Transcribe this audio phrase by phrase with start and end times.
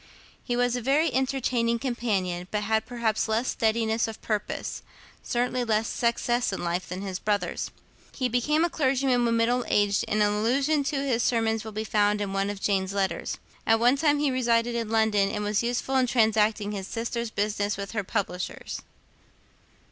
[0.43, 4.81] He was a very entertaining companion, but had perhaps less steadiness of purpose,
[5.21, 7.69] certainly less success in life, than his brothers.
[8.11, 11.83] He became a clergyman when middle aged; and an allusion to his sermons will be
[11.83, 13.37] found in one of Jane's letters.
[13.67, 17.77] At one time he resided in London, and was useful in transacting his sister's business
[17.77, 18.81] with her publishers.